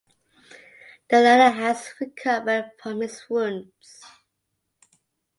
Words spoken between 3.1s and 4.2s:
wounds.